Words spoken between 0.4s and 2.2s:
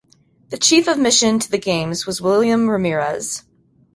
The chief of mission to the games